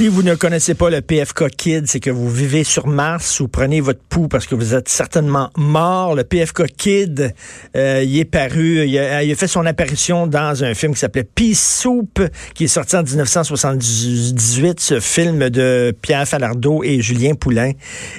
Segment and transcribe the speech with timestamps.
[0.00, 3.48] Si vous ne connaissez pas le PFK Kid, c'est que vous vivez sur Mars ou
[3.48, 6.14] prenez votre pouls parce que vous êtes certainement mort.
[6.14, 7.34] Le PFK Kid,
[7.76, 11.00] euh, il est paru, il a, il a, fait son apparition dans un film qui
[11.00, 12.18] s'appelait Peace Soup,
[12.54, 17.72] qui est sorti en 1978, ce film de Pierre Falardeau et Julien Poulain.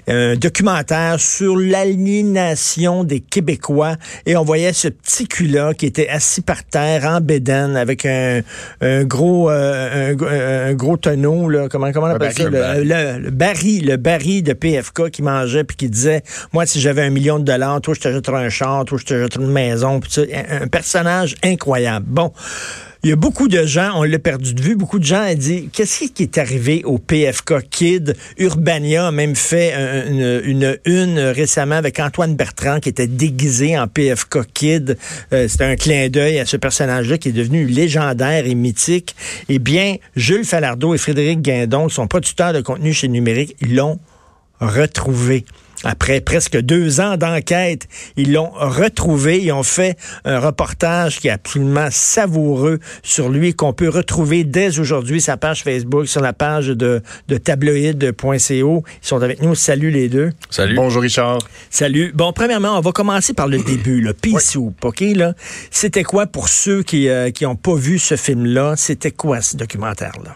[0.08, 3.96] Un documentaire sur l'aliénation des Québécois.
[4.28, 8.42] Et on voyait ce petit cul-là qui était assis par terre en bédaine avec un,
[8.82, 10.14] un gros, euh,
[10.70, 12.44] un, gros tonneau comment, comment on appelle ça?
[12.50, 16.24] Le, le, le, baril, le baril de PFK qui mangeait puis qui disait,
[16.54, 19.06] moi, si j'avais un million de dollars, toi, je te jetterais un char, toi, je
[19.06, 20.00] te jetterais une maison.
[20.00, 22.06] Puis ça, un, un personnage incroyable.
[22.08, 22.32] Bon.
[23.04, 25.34] Il y a beaucoup de gens, on l'a perdu de vue, beaucoup de gens ont
[25.34, 28.16] dit, qu'est-ce qui est arrivé au PFK Kid?
[28.38, 29.74] Urbania a même fait
[30.08, 35.00] une, une, récemment avec Antoine Bertrand qui était déguisé en PFK Kid.
[35.34, 39.16] Euh, C'était un clin d'œil à ce personnage-là qui est devenu légendaire et mythique.
[39.50, 43.98] Eh bien, Jules Falardeau et Frédéric Guindon, qui sont producteurs de contenu chez Numérique, l'ont
[44.60, 45.46] retrouvé.
[45.84, 49.42] Après presque deux ans d'enquête, ils l'ont retrouvé.
[49.44, 54.80] Ils ont fait un reportage qui est absolument savoureux sur lui, qu'on peut retrouver dès
[54.80, 58.84] aujourd'hui, sa page Facebook, sur la page de, de tabloïd.co.
[59.02, 59.56] Ils sont avec nous.
[59.56, 60.32] Salut les deux.
[60.50, 60.76] Salut.
[60.76, 61.40] Bonjour Richard.
[61.70, 62.12] Salut.
[62.14, 65.02] Bon, premièrement, on va commencer par le début, le Peace Soup, OK?
[65.16, 65.34] Là?
[65.72, 68.76] C'était quoi pour ceux qui euh, qui ont pas vu ce film-là?
[68.78, 70.36] C'était quoi ce documentaire-là?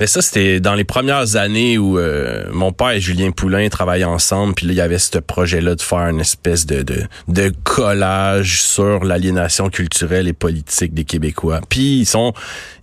[0.00, 4.04] Mais ça, c'était dans les premières années où euh, mon père et Julien Poulain travaillaient
[4.04, 7.52] ensemble, puis là, il y avait ce projet-là de faire une espèce de, de, de
[7.64, 11.60] collage sur l'aliénation culturelle et politique des Québécois.
[11.68, 12.32] Puis ils sont,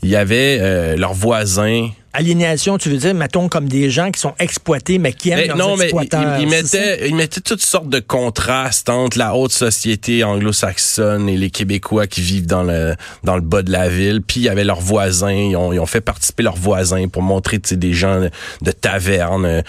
[0.04, 4.20] il y avait euh, leurs voisins aliénation, tu veux dire, mettons, comme des gens qui
[4.20, 7.62] sont exploités, mais qui aiment mais, leurs Non, mais il, il mettait, il mettait toutes
[7.62, 12.96] sortes de contrastes entre la haute société anglo-saxonne et les Québécois qui vivent dans le
[13.24, 14.22] dans le bas de la ville.
[14.26, 17.22] Puis il y avait leurs voisins, ils ont, ils ont fait participer leurs voisins pour
[17.22, 18.32] montrer des gens de,
[18.64, 19.62] de taverne.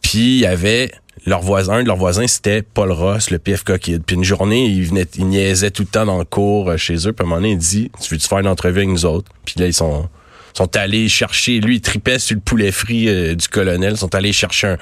[0.00, 0.92] Puis il y avait
[1.26, 4.02] leur voisin, un de leurs voisins, c'était Paul Ross, le PFK Kid.
[4.06, 7.12] Puis une journée, il venait, il niaisait tout le temps dans le cours chez eux.
[7.12, 9.32] Puis à un moment donné, il dit, tu veux-tu faire une entrevue avec nous autres?
[9.44, 10.08] Puis là, ils sont
[10.56, 14.14] sont allés chercher, lui, il tripait sur le poulet frit euh, du colonel, ils sont
[14.14, 14.78] allés chercher un,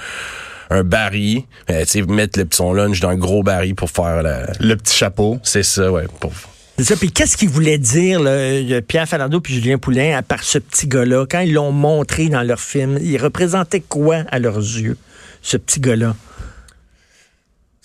[0.69, 4.23] un baril, euh, tu sais, mettre le, son lunch dans un gros baril pour faire
[4.23, 5.39] la, le petit chapeau.
[5.43, 6.05] C'est ça, ouais.
[6.19, 6.31] Pour...
[6.77, 6.95] C'est ça.
[6.95, 10.87] Puis qu'est-ce qu'il voulait dire, là, Pierre Falardeau puis Julien Poulain, à part ce petit
[10.87, 14.97] gars-là, quand ils l'ont montré dans leur film, il représentait quoi à leurs yeux,
[15.41, 16.15] ce petit gars-là?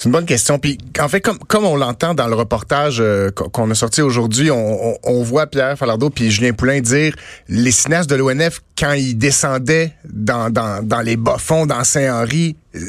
[0.00, 0.59] C'est une bonne question.
[0.59, 4.50] Puis en fait, comme, comme on l'entend dans le reportage euh, qu'on a sorti aujourd'hui,
[4.50, 7.15] on, voit Pierre Falardeau puis Julien Poulain dire
[7.50, 12.81] les cinéastes de l'ONF quand ils descendaient dans, dans, dans les bas-fonds dans Saint-Henri, euh,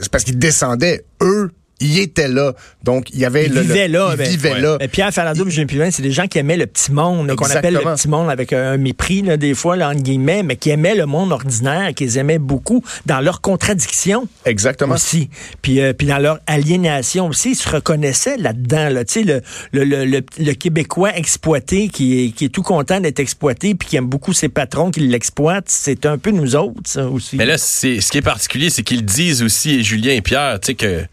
[0.00, 1.35] c'est parce qu'ils descendaient eux
[1.80, 2.54] il était là.
[2.82, 4.10] Donc, il y avait il le, vivait là.
[4.12, 4.60] il ben, vivait ouais.
[4.60, 4.76] là.
[4.80, 7.50] Mais Pierre Falardeau et Julien Poulain, c'est des gens qui aimaient le petit monde, qu'on
[7.50, 10.70] appelle le petit monde avec un mépris, là, des fois, là, entre guillemets, mais qui
[10.70, 14.26] aimaient le monde ordinaire, qu'ils aimaient beaucoup dans leurs contradictions.
[14.44, 14.94] Exactement.
[14.94, 15.28] Aussi.
[15.62, 18.88] Puis, euh, puis dans leur aliénation aussi, ils se reconnaissaient là-dedans.
[18.88, 19.04] Là.
[19.04, 19.42] Tu sais, le,
[19.72, 23.96] le, le, le, Québécois exploité qui est, qui est tout content d'être exploité puis qui
[23.96, 27.36] aime beaucoup ses patrons qui l'exploitent, c'est un peu nous autres, ça aussi.
[27.36, 30.58] Mais là, c'est, ce qui est particulier, c'est qu'ils disent aussi, et Julien et Pierre,
[30.60, 31.04] tu sais, que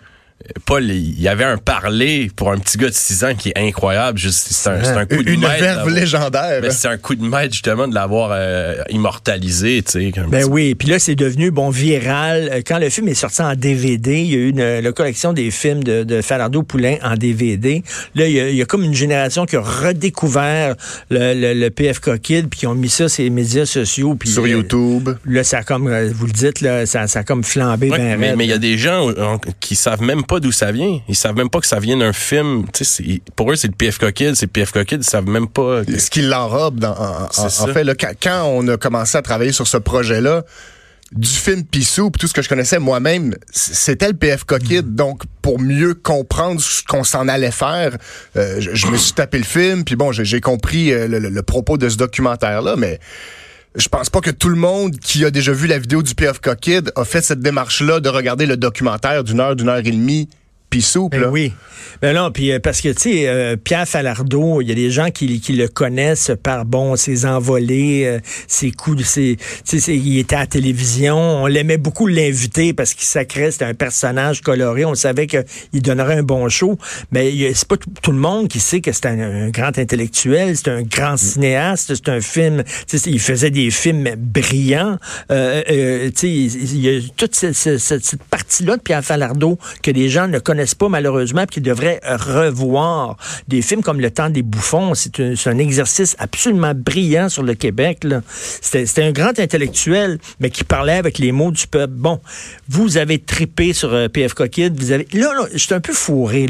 [0.65, 3.57] Paul, il y avait un parler pour un petit gars de 6 ans qui est
[3.57, 4.19] incroyable.
[4.19, 5.63] C'est un, un, coup de Une maître.
[5.63, 6.59] verve légendaire.
[6.61, 10.11] Mais c'est un coup de maître, justement, de l'avoir euh, immortalisé, tu sais.
[10.15, 10.43] Ben petit...
[10.49, 12.61] oui, puis là, c'est devenu, bon, viral.
[12.67, 15.49] Quand le film est sorti en DVD, il y a eu une, la collection des
[15.51, 17.83] films de, de Falardeau Poulain en DVD.
[18.15, 20.75] Là, il y, a, il y, a, comme une génération qui a redécouvert
[21.09, 24.15] le, le, le PFK Kid, puis qui ont mis ça sur les médias sociaux.
[24.15, 25.09] Puis, Sur YouTube.
[25.25, 28.35] Là, ça a comme, vous le dites, là, ça, ça a comme flambé ouais, ben
[28.35, 29.09] Mais il y a des gens
[29.59, 30.99] qui savent même pas d'où ça vient.
[31.07, 32.65] Ils savent même pas que ça vient d'un film.
[33.35, 35.83] Pour eux, c'est le PFK Kid, c'est le PFK Kid, ils savent même pas.
[35.85, 35.99] Que...
[35.99, 36.79] Ce qui l'enrobe.
[36.79, 40.43] Dans, en, en, en fait, là, quand, on a commencé à travailler sur ce projet-là,
[41.11, 44.87] du film Pissou, tout ce que je connaissais moi-même, c'était le PFK Kid.
[44.87, 44.95] Mm.
[44.95, 47.97] Donc, pour mieux comprendre ce qu'on s'en allait faire,
[48.35, 51.29] euh, je, je, me suis tapé le film, puis bon, j'ai compris euh, le, le,
[51.29, 52.99] le propos de ce documentaire-là, mais
[53.75, 56.55] je pense pas que tout le monde qui a déjà vu la vidéo du PFK
[56.59, 60.29] Kid a fait cette démarche-là de regarder le documentaire d'une heure, d'une heure et demie
[60.73, 61.07] Pissou.
[61.09, 61.53] Ben oui.
[62.01, 64.89] Ben non, puis euh, parce que, tu sais, euh, Pierre Falardeau, il y a des
[64.89, 69.37] gens qui, qui, le connaissent par, bon, ses envolées, euh, ses coups, ses,
[69.87, 71.17] il était à la télévision.
[71.17, 74.85] On l'aimait beaucoup l'inviter parce qu'il sacrait, c'était un personnage coloré.
[74.85, 76.77] On savait qu'il donnerait un bon show.
[77.11, 80.81] Mais c'est pas tout, le monde qui sait que c'est un, grand intellectuel, c'est un
[80.81, 82.63] grand cinéaste, c'est un film,
[83.05, 84.97] il faisait des films brillants.
[85.29, 90.27] tu sais, il y a toute cette, cette, partie-là de Pierre Falardeau que les gens
[90.27, 93.17] ne connaissent pas malheureusement, puis qui devraient revoir
[93.47, 94.93] des films comme Le Temps des Bouffons.
[94.95, 98.05] C'est un, exercice absolument brillant sur le Québec.
[98.61, 101.93] C'était un grand intellectuel, mais qui parlait avec les mots du peuple.
[101.93, 102.19] Bon,
[102.67, 104.75] vous avez tripé sur euh, PF Coquide.
[104.77, 106.47] Vous avez là, là un peu fourré.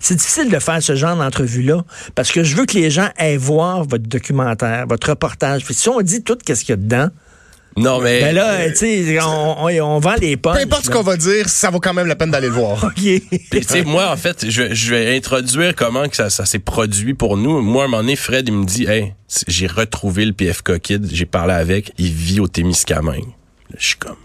[0.00, 1.84] C'est difficile de faire ce genre d'entrevue là
[2.14, 5.64] parce que je veux que les gens aillent voir votre documentaire, votre reportage.
[5.70, 7.08] Si on dit tout qu'est-ce qu'il y a dedans.
[7.78, 8.20] Non, mais.
[8.20, 10.54] Ben là, tu sais, on, on, vend les pommes.
[10.54, 12.84] Peu importe ce qu'on va dire, ça vaut quand même la peine d'aller le voir.
[12.84, 12.94] OK.
[12.94, 17.14] Tu sais, moi, en fait, je, je, vais introduire comment que ça, ça s'est produit
[17.14, 17.60] pour nous.
[17.60, 19.14] Moi, à un moment donné, Fred, il me dit, hey,
[19.46, 23.32] j'ai retrouvé le PFK Kid, j'ai parlé avec, il vit au Témiscamingue.
[23.76, 24.16] Je suis comme.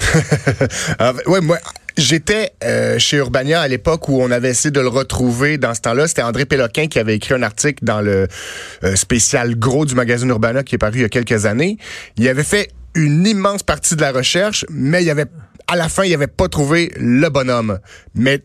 [0.98, 1.58] ah, ouais, moi,
[1.96, 5.82] J'étais euh, chez Urbania à l'époque où on avait essayé de le retrouver dans ce
[5.82, 6.08] temps-là.
[6.08, 8.28] C'était André Péloquin qui avait écrit un article dans le
[8.84, 11.76] euh, spécial gros du magazine Urbania qui est paru il y a quelques années.
[12.16, 15.26] Il avait fait une immense partie de la recherche, mais il y avait
[15.66, 17.78] à la fin, il avait pas trouvé le bonhomme.
[18.14, 18.42] Mais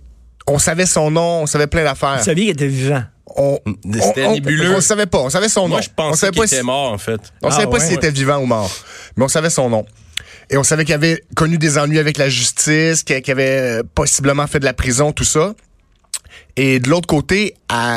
[0.48, 2.18] on savait son nom, on savait plein d'affaires.
[2.18, 3.04] Vous saviez qu'il était vivant?
[3.36, 4.76] On, nébuleux.
[4.76, 5.20] On, savait pas.
[5.20, 5.76] On savait son nom.
[5.76, 7.20] Moi, je pensais qu'il était mort, en fait.
[7.44, 8.72] On savait ah, pas s'il était vivant ou mort.
[9.16, 9.86] Mais on savait son nom.
[10.50, 14.48] Et on savait qu'il avait connu des ennuis avec la justice, qu'il avait euh, possiblement
[14.48, 15.54] fait de la prison, tout ça.
[16.60, 17.54] Et de l'autre côté,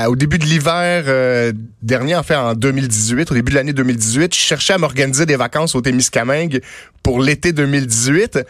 [0.07, 1.53] au début de l'hiver euh,
[1.83, 5.37] dernier, en fait en 2018, au début de l'année 2018, je cherchais à m'organiser des
[5.37, 6.61] vacances au Témiscamingue
[7.03, 8.41] pour l'été 2018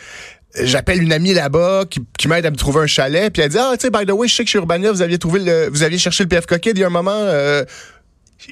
[0.62, 1.84] j'appelle une amie là-bas
[2.18, 4.10] qui, m'aide à me trouver un chalet puis elle dit ah tu sais by the
[4.10, 6.46] way je sais que chez Urbania vous aviez trouvé le vous aviez cherché le PF
[6.46, 7.64] Coquet il y a un moment euh,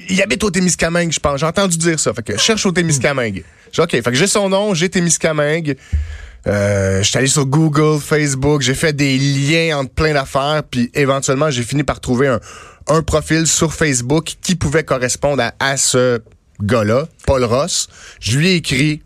[0.08, 1.40] il habite au Témiscamingue je pense.
[1.40, 2.12] J'ai entendu dire ça.
[2.12, 3.42] Fait que cherche au Témiscamingue.
[3.72, 3.90] J'ai ok.
[3.90, 5.76] Fait que j'ai son nom j'ai Témiscamingue
[6.48, 10.90] euh, je suis allé sur Google, Facebook, j'ai fait des liens entre plein d'affaires, puis
[10.94, 12.28] éventuellement, j'ai fini par trouver
[12.86, 16.20] un, profil sur Facebook qui pouvait correspondre à, ce
[16.62, 17.88] gars-là, Paul Ross.
[18.20, 19.02] Je lui ai écrit,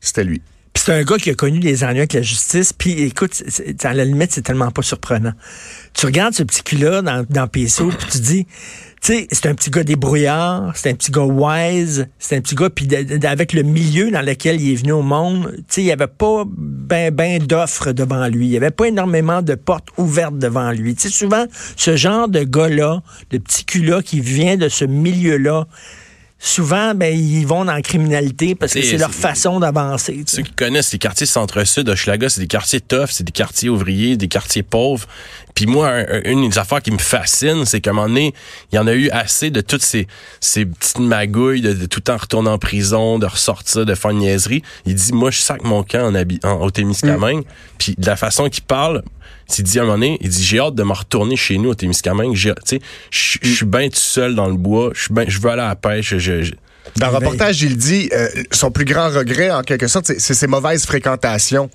[0.00, 0.42] c'était lui.
[0.74, 2.74] c'est un gars qui a connu les ennuis avec la justice.
[2.74, 3.42] Puis écoute,
[3.82, 5.32] à la limite, c'est tellement pas surprenant.
[5.94, 8.46] Tu regardes ce petit cul-là dans, dans PSO, puis tu dis,
[9.06, 12.88] c'est un petit gars débrouillard, c'est un petit gars wise, c'est un petit gars, puis
[13.24, 16.06] avec le milieu dans lequel il est venu au monde, tu sais, il n'y avait
[16.06, 18.46] pas ben, ben d'offres devant lui.
[18.46, 20.94] Il n'y avait pas énormément de portes ouvertes devant lui.
[20.94, 21.44] Tu sais, souvent,
[21.76, 25.66] ce genre de gars-là, de petit cul-là qui vient de ce milieu-là,
[26.38, 30.24] souvent, ben, ils vont dans la criminalité parce que c'est leur façon d'avancer.
[30.26, 34.16] Ceux qui connaissent les quartiers centre-sud, Hochelaga, c'est des quartiers tough, c'est des quartiers ouvriers,
[34.16, 35.06] des quartiers pauvres.
[35.54, 38.34] Puis moi, une des affaires qui me fascine, c'est qu'à un moment donné,
[38.72, 40.06] il y en a eu assez de toutes ces,
[40.40, 44.18] ces petites magouilles, de, tout le temps retourner en prison, de ressortir, de faire une
[44.18, 44.62] niaiserie.
[44.84, 47.44] Il dit, moi, je sac mon camp en, en, Témiscamingue.
[47.44, 47.50] Mm.
[47.78, 49.02] Puis de la façon qu'il parle,
[49.58, 51.70] il dit à un moment donné, il dit j'ai hâte de me retourner chez nous
[51.70, 52.34] au Témiscamingue.
[52.34, 52.52] Je
[53.10, 54.90] suis bien tout seul dans le bois.
[54.94, 56.16] Je ben, je veux aller à la pêche.
[56.16, 56.50] Je,
[56.96, 60.46] Dans le reportage, il dit euh, son plus grand regret, en quelque sorte, c'est ses
[60.46, 61.70] mauvaises fréquentations.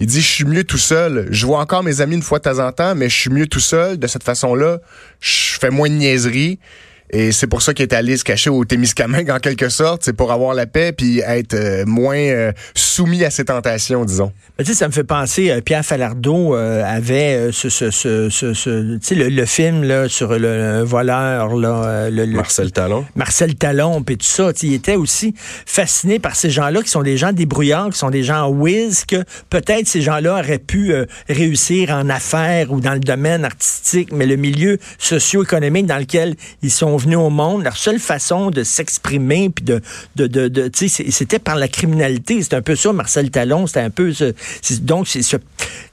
[0.00, 1.26] Il dit, je suis mieux tout seul.
[1.30, 3.48] Je vois encore mes amis une fois de temps en temps, mais je suis mieux
[3.48, 3.98] tout seul.
[3.98, 4.78] De cette façon-là,
[5.20, 6.60] je fais moins de niaiseries.
[7.10, 10.12] Et c'est pour ça qu'il est allé se cacher au Témiscamingue en quelque sorte, c'est
[10.12, 14.30] pour avoir la paix puis être euh, moins euh, soumis à ses tentations, disons.
[14.58, 18.98] tu sais, ça me fait penser, euh, Pierre Falardeau avait ce, ce, ce, ce tu
[19.00, 23.06] sais, le, film là sur le, voleur là, le, Marcel Talon.
[23.16, 27.16] Marcel Talon puis tout ça, il était aussi fasciné par ces gens-là qui sont des
[27.16, 30.92] gens débrouillards, qui sont des gens whiz, que peut-être ces gens-là auraient pu
[31.28, 36.70] réussir en affaires ou dans le domaine artistique, mais le milieu socio-économique dans lequel ils
[36.70, 39.80] sont venus au monde, leur seule façon de s'exprimer, puis de,
[40.16, 42.42] de, de, de c'était par la criminalité.
[42.42, 44.34] C'est un peu ça, Marcel Talon, c'était un peu ce,
[44.80, 45.36] donc c'est ce,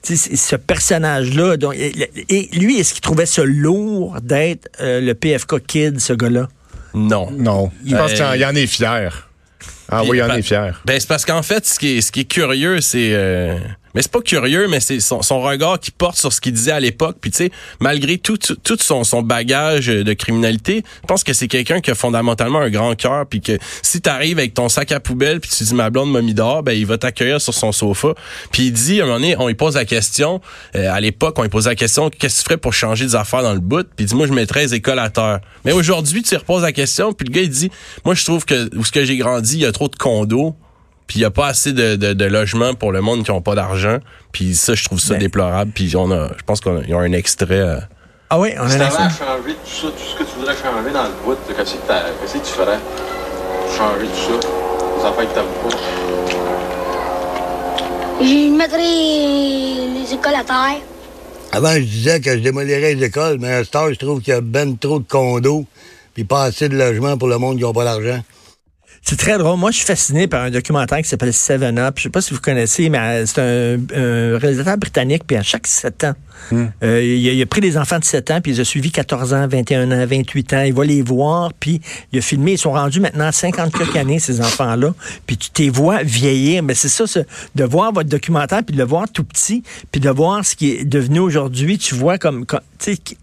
[0.04, 1.56] ce personnage-là.
[2.30, 6.48] Et, lui, est-ce qu'il trouvait ça lourd d'être euh, le PFK Kid, ce gars-là?
[6.94, 7.30] Non.
[7.32, 7.72] Non.
[7.86, 9.30] Je pense qu'il en est fier.
[9.90, 10.82] Ah oui, il en est fier.
[10.86, 13.12] Ben, c'est parce qu'en fait, ce qui est, ce qui est curieux, c'est...
[13.14, 13.58] Euh,
[13.96, 16.80] mais c'est pas curieux, mais c'est son, regard qui porte sur ce qu'il disait à
[16.80, 17.18] l'époque.
[17.22, 21.48] Puis tu sais, malgré tout, tout, son, son bagage de criminalité, je pense que c'est
[21.48, 23.26] quelqu'un qui a fondamentalement un grand cœur.
[23.26, 26.22] Puis que si t'arrives avec ton sac à poubelle, puis tu dis ma blonde m'a
[26.22, 28.14] mis dehors, ben il va t'accueillir sur son sofa.
[28.52, 30.42] Puis il dit, à un moment donné, on lui pose la question.
[30.76, 33.16] Euh, à l'époque, on lui pose la question, qu'est-ce que tu ferais pour changer des
[33.16, 33.88] affaires dans le bout?
[33.96, 35.40] Puis il dit, moi je mettrais les écoles à terre.
[35.64, 37.72] Mais aujourd'hui, tu reposes la question, puis le gars il dit,
[38.04, 40.56] moi je trouve que où ce que j'ai grandi, il y a trop de condos
[41.08, 43.42] Puis il y a pas assez de, de, de logements pour le monde qui ont
[43.42, 44.00] pas d'argent.
[44.32, 45.20] Puis ça, je trouve ça Ben.
[45.20, 45.72] déplorable.
[45.74, 47.48] Puis on a, je pense qu'on a, ont un extrait.
[47.60, 47.78] euh,
[48.30, 50.56] Ah oui, on a un t'avais à changer tout ça, tout ce que tu voudrais
[50.56, 52.80] changer dans le bout, qu'est-ce que, t'as- qu'est-ce que tu ferais?
[53.78, 54.48] Changer tout ça,
[54.98, 55.78] les affaires que t'aimes pas.
[58.22, 60.82] Je mettrais les écoles à terre.
[61.52, 64.34] Avant, je disais que je démolirais les écoles, mais à ce temps, je trouve qu'il
[64.34, 65.66] y a ben trop de condos,
[66.14, 68.20] puis pas assez de logements pour le monde qui n'a pas l'argent.
[69.08, 69.60] C'est très drôle.
[69.60, 71.94] Moi, je suis fasciné par un documentaire qui s'appelle Seven Up.
[71.98, 75.44] Je sais pas si vous connaissez, mais euh, c'est un, un réalisateur britannique, puis à
[75.44, 76.14] chaque 7 ans,
[76.84, 78.90] euh, il, a, il a pris des enfants de 7 ans, puis il a suivis
[78.92, 80.62] 14 ans, 21 ans, 28 ans.
[80.64, 81.82] Il va les voir, puis
[82.12, 82.54] il a filmé.
[82.54, 84.96] Ils sont rendus maintenant à 50 quelques années, ces enfants-là.
[85.28, 86.64] Puis tu les vois vieillir.
[86.64, 87.20] Mais c'est ça, ce-
[87.54, 90.72] de voir votre documentaire, puis de le voir tout petit, puis de voir ce qui
[90.72, 91.78] est devenu aujourd'hui.
[91.78, 93.18] Tu vois comme, comme tu sais, qui-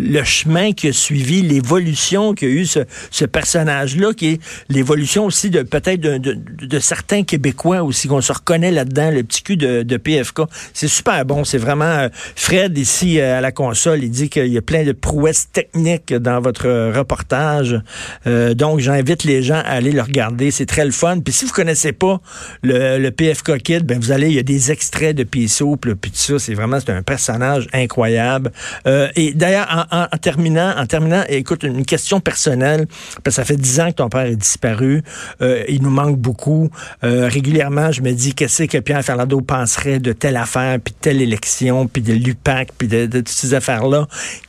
[0.00, 5.62] le chemin qui a suivi, l'évolution qu'a eu ce, personnage-là, qui est l'évolution aussi de
[5.62, 9.96] peut-être de, de- certains Québécois aussi, qu'on se reconnaît là-dedans, le petit cul de, de
[9.96, 10.40] PFK.
[10.72, 11.44] C'est super bon.
[11.44, 14.02] C'est vraiment euh, Fred ici euh, à la console.
[14.02, 17.80] Il dit qu'il y a plein de prouesses techniques dans votre reportage.
[18.26, 20.50] Euh, donc, j'invite les gens à aller le regarder.
[20.50, 21.20] C'est très le fun.
[21.20, 22.20] Puis si vous connaissez pas
[22.62, 25.92] le, le PFK Kid, ben vous allez, il y a des extraits de Piso, puis
[25.92, 26.38] tout ça.
[26.38, 28.52] C'est vraiment un personnage incroyable.
[28.86, 32.86] Euh, et d'ailleurs, en, en- terminant, en terminant, écoute, une question personnelle,
[33.24, 35.02] parce que ça fait dix ans que ton père est disparu.
[35.40, 36.70] Euh, il nous manque beaucoup.
[37.04, 40.98] Euh, régulièrement, je me dis, qu'est-ce que Pierre Ferlando penserait de telle affaire, puis de
[41.00, 44.06] telle élection, puis de l'UPAC, puis de, de toutes ces affaires-là?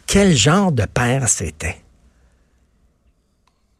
[0.07, 1.77] Quel genre de père c'était?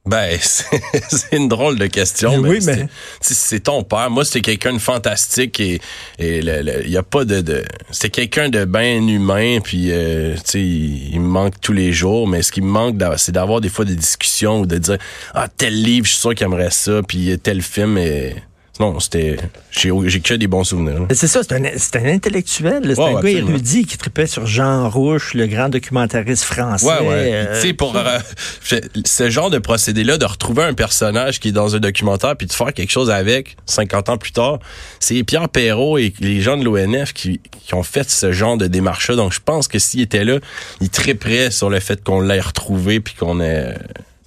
[0.04, 2.36] Ben, c'est une drôle de question.
[2.38, 2.88] Oui, c'est- mais-
[3.22, 4.10] c'est c'est ton père.
[4.10, 5.80] Moi, c'est quelqu'un de fantastique et
[6.18, 9.60] il y a pas de, de c'est quelqu'un de bien humain.
[9.64, 12.28] Puis euh, tu sais, il, il me manque tous les jours.
[12.28, 14.98] Mais ce qui me manque, c'est d'avoir des fois des discussions ou de dire
[15.36, 17.02] ah tel livre, je suis sûr qu'il aimerait ça.
[17.08, 17.98] Puis tel film.
[18.00, 18.36] Et...
[18.80, 19.38] Non, c'était
[19.70, 21.06] j'ai que des bons souvenirs.
[21.12, 22.84] C'est ça, c'est un, c'est un intellectuel.
[22.84, 22.96] là.
[22.96, 26.86] C'est un gars érudit qui tripait sur Jean Rouche, le grand documentariste français.
[26.88, 27.32] Ouais, ouais.
[27.34, 28.20] Euh, Tu sais, pour euh,
[29.06, 32.54] ce genre de procédé-là, de retrouver un personnage qui est dans un documentaire puis de
[32.54, 34.60] faire quelque chose avec 50 ans plus tard,
[35.00, 38.68] c'est Pierre Perrault et les gens de l'ONF qui, qui ont fait ce genre de
[38.68, 39.16] démarche-là.
[39.16, 40.40] Donc, je pense que s'il était là,
[40.80, 43.76] il triperait sur le fait qu'on l'ait retrouvé puis qu'on ait...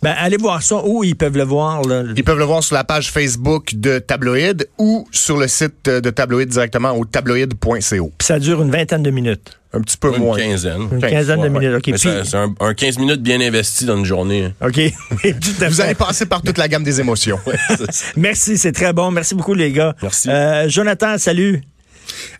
[0.05, 0.83] ben, allez voir ça.
[0.85, 1.83] Où ils peuvent le voir?
[1.83, 2.03] Là.
[2.15, 6.11] Ils peuvent le voir sur la page Facebook de Tabloïd ou sur le site de
[6.11, 8.13] Tabloïd directement au tabloïd.co.
[8.19, 9.59] Puis ça dure une vingtaine de minutes.
[9.73, 10.37] Un petit peu Une moins.
[10.39, 10.83] quinzaine.
[10.93, 11.75] Une quinzaine de ouais, minutes.
[11.77, 11.83] OK.
[11.83, 14.51] Puis- c'est un, un 15 minutes bien investi dans une journée.
[14.65, 14.75] OK.
[15.23, 17.41] Tout à Vous allez passer par toute la gamme des émotions.
[18.17, 19.11] Merci, c'est très bon.
[19.11, 19.97] Merci beaucoup, les gars.
[20.01, 20.29] Merci.
[20.31, 21.63] Euh, Jonathan, salut.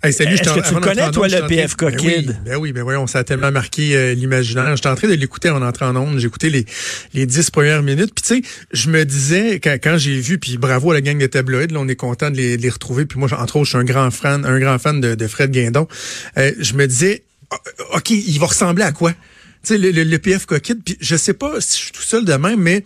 [0.03, 2.29] Hey, salut, Est-ce que tu connais, toi, le PFK Ben Kid?
[2.29, 4.77] Oui, ben oui, ben voyons, ça a tellement marqué euh, l'imaginaire.
[4.77, 6.19] J'étais en train de l'écouter en entrant en onde.
[6.19, 6.67] J'ai écouté les,
[7.15, 8.13] les dix premières minutes.
[8.15, 11.19] Puis tu sais, je me disais, quand, quand j'ai vu, puis bravo à la gang
[11.19, 13.07] de tabloïds, là, on est content de les, de les retrouver.
[13.07, 15.51] Puis moi, entre autres, je suis un grand fan, un grand fan de, de Fred
[15.51, 15.89] Guindon.
[16.39, 17.57] Euh, je me disais, ah,
[17.95, 19.13] OK, il va ressembler à quoi?
[19.13, 19.19] Tu
[19.65, 22.25] sais, le, le, le PFK Kid, puis je sais pas si je suis tout seul
[22.25, 22.85] de même, mais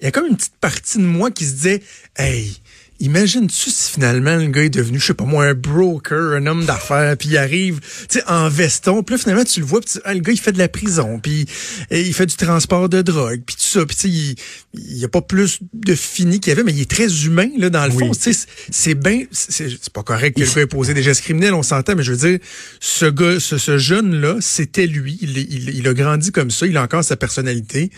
[0.00, 1.82] il y a comme une petite partie de moi qui se disait,
[2.16, 2.56] hey,
[2.98, 6.64] Imagine-tu si finalement le gars est devenu, je sais pas moi, un broker, un homme
[6.64, 9.90] d'affaires, puis il arrive, tu sais, en veston, puis là finalement tu le vois, puis
[9.92, 11.44] tu- ah, le gars il fait de la prison, puis
[11.90, 14.34] il fait du transport de drogue, puis tout ça, puis tu sais, il,
[14.74, 17.48] il y a pas plus de fini qu'il y avait, mais il est très humain
[17.58, 20.62] là dans le fond, tu sais, c'est- bien, c'est c'est pas correct que le gars
[20.62, 22.38] ait posé des gestes criminels, on s'entend, mais je veux dire,
[22.80, 26.66] ce gars, ce, ce jeune là, c'était lui, il, il, il a grandi comme ça,
[26.66, 27.90] il a encore sa personnalité.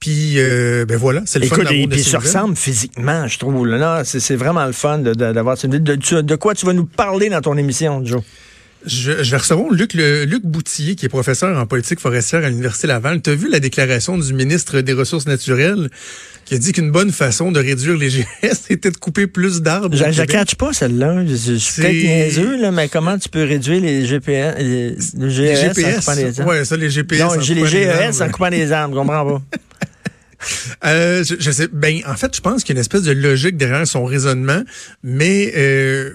[0.00, 3.38] Puis, euh, ben voilà, c'est le fun Écoute, de puis ils se ressemblent physiquement, je
[3.38, 3.66] trouve.
[3.66, 5.56] Là, c'est vraiment le fun d'avoir...
[5.56, 8.22] De, de, de- de quoi tu vas nous parler dans ton émission, Joe?
[8.86, 12.48] Je, je vais recevoir Luc, le, Luc Boutillier, qui est professeur en politique forestière à
[12.48, 13.20] l'Université Laval.
[13.20, 15.90] Tu as vu la déclaration du ministre des Ressources naturelles
[16.44, 18.08] qui a dit qu'une bonne façon de réduire les
[18.42, 19.96] GS était de couper plus d'arbres.
[19.96, 21.26] Je ne catch pas celle-là.
[21.26, 25.26] Je, suis C'est- peut-être niaiseux, là, mais comment tu peux réduire les GPS, les, le
[25.26, 25.98] Les GES en GPS.
[25.98, 26.52] coupant les arbres?
[26.52, 27.18] Ouais, ça, les GPS.
[27.20, 28.22] non, en j'ai les GES arbres.
[28.22, 29.42] en coupant les arbres, je comprends pas.
[30.84, 31.68] Euh, je, je sais.
[31.72, 34.62] Ben, en fait, je pense qu'il y a une espèce de logique derrière son raisonnement,
[35.02, 36.12] mais euh,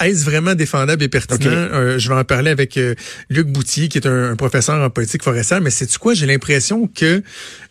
[0.00, 1.50] est-ce vraiment défendable et pertinent?
[1.50, 2.94] Euh, Je vais en parler avec euh,
[3.30, 5.60] Luc Boutier, qui est un, un professeur en politique forestière.
[5.60, 6.14] Mais c'est tu quoi?
[6.14, 7.22] J'ai l'impression que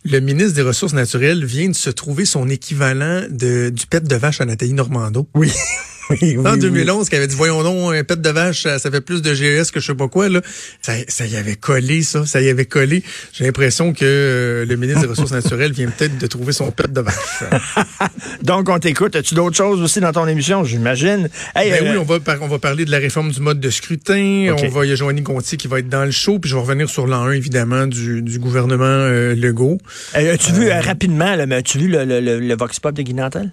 [0.04, 4.16] le ministre des Ressources naturelles vient de se trouver son équivalent de du pet de
[4.16, 5.28] vache à Nathalie Normando.
[5.34, 5.52] Oui.
[6.10, 6.58] oui, oui, En oui.
[6.58, 9.32] 2011, qui avait dit, voyons donc, un pet de vache, ça, ça fait plus de
[9.34, 10.40] GES que je sais pas quoi, là.
[10.82, 12.26] Ça, ça y avait collé, ça.
[12.26, 13.02] Ça y avait collé.
[13.32, 16.92] J'ai l'impression que euh, le ministre des Ressources naturelles vient peut-être de trouver son pet
[16.92, 17.44] de vache.
[18.42, 19.16] Donc, on t'écoute.
[19.16, 21.28] As-tu d'autres choses aussi dans ton émission, j'imagine?
[21.54, 23.60] Hey, Ben euh, oui, on va, par- on va parler de la réforme du mode
[23.60, 24.54] de scrutin.
[24.62, 26.54] On va, il y a Joanny Gontier qui va être dans le show, puis je
[26.56, 29.78] vais revenir sur l'an 1, évidemment, du, du gouvernement euh, Legault.
[30.16, 33.02] euh, as-tu vu, euh, rapidement, mais as-tu vu le, le, le, le Vox Pop de
[33.02, 33.50] Guy Nantel?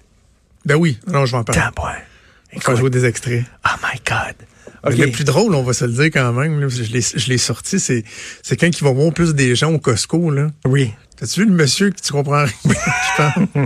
[0.66, 1.62] Ben oui, alors je vais en parler.
[2.52, 2.58] Ah, ouais.
[2.58, 3.44] Il faut jouer des extraits.
[3.66, 4.36] Oh my God.
[4.84, 8.04] Le plus drôle, on va se le dire quand même, je l'ai sorti, c'est
[8.58, 10.32] quand ils vont voir plus des gens au Costco.
[10.32, 10.48] Là.
[10.66, 10.92] Oui.
[11.22, 12.74] T'as-tu vu le monsieur que tu comprends rien?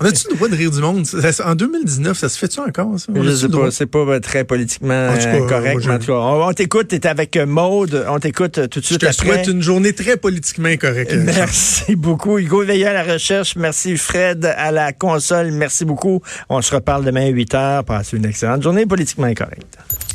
[0.00, 1.06] On a-tu le droit de rire du monde?
[1.44, 3.12] en 2019, ça se fait-tu encore, ça?
[3.14, 5.86] je sais pas, c'est pas euh, très politiquement euh, correct.
[5.86, 9.06] en tout cas, on, t'écoute, t'es avec euh, Maude, on t'écoute tout de suite Je
[9.06, 11.14] te souhaite une journée très politiquement incorrecte.
[11.24, 12.38] Merci beaucoup.
[12.38, 13.54] Hugo Veilleux à la recherche.
[13.54, 15.52] Merci Fred à la console.
[15.52, 16.22] Merci beaucoup.
[16.48, 17.84] On se reparle demain à 8 h.
[17.84, 19.78] Passez une excellente journée politiquement incorrecte.